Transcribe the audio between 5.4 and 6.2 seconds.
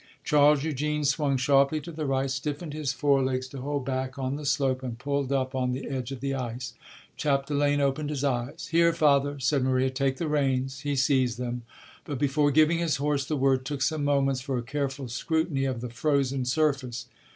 on the edge